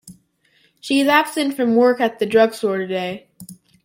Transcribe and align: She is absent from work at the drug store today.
She 0.79 0.99
is 0.99 1.07
absent 1.07 1.55
from 1.55 1.75
work 1.75 2.01
at 2.01 2.17
the 2.17 2.25
drug 2.25 2.55
store 2.55 2.79
today. 2.79 3.27